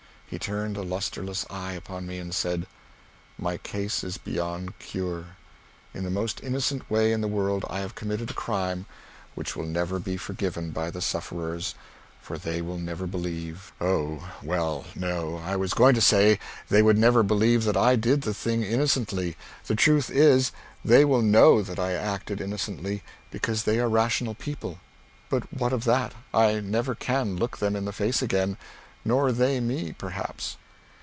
He 0.31 0.39
turned 0.39 0.77
a 0.77 0.81
lustreless 0.81 1.45
eye 1.49 1.73
upon 1.73 2.07
me 2.07 2.17
and 2.17 2.33
said: 2.33 2.65
"My 3.37 3.57
case 3.57 4.01
is 4.01 4.17
beyond 4.17 4.79
cure. 4.79 5.35
In 5.93 6.05
the 6.05 6.09
most 6.09 6.41
innocent 6.41 6.89
way 6.89 7.11
in 7.11 7.19
the 7.19 7.27
world 7.27 7.65
I 7.69 7.79
have 7.81 7.95
committed 7.95 8.31
a 8.31 8.33
crime 8.33 8.85
which 9.35 9.57
will 9.57 9.65
never 9.65 9.99
be 9.99 10.15
forgiven 10.15 10.69
by 10.71 10.89
the 10.89 11.01
sufferers, 11.01 11.75
for 12.21 12.37
they 12.37 12.61
will 12.61 12.77
never 12.77 13.05
believe 13.05 13.73
oh, 13.81 14.31
well, 14.41 14.85
no, 14.95 15.35
I 15.35 15.57
was 15.57 15.73
going 15.73 15.95
to 15.95 15.99
say 16.01 16.39
they 16.69 16.81
would 16.81 16.97
never 16.97 17.23
believe 17.23 17.65
that 17.65 17.75
I 17.75 17.97
did 17.97 18.21
the 18.21 18.33
thing 18.33 18.63
innocently. 18.63 19.35
The 19.67 19.75
truth 19.75 20.09
is 20.09 20.53
they 20.85 21.03
will 21.03 21.21
know 21.21 21.61
that 21.61 21.77
I 21.77 21.91
acted 21.91 22.39
innocently, 22.39 23.03
because 23.31 23.63
they 23.63 23.81
are 23.81 23.89
rational 23.89 24.35
people; 24.35 24.79
but 25.29 25.51
what 25.53 25.73
of 25.73 25.83
that? 25.83 26.13
I 26.33 26.57
never 26.61 26.95
can 26.95 27.35
look 27.35 27.57
them 27.57 27.75
in 27.75 27.83
the 27.83 27.91
face 27.91 28.21
again 28.21 28.55
nor 29.03 29.31
they 29.31 29.59
me, 29.59 29.91
perhaps." 29.93 30.57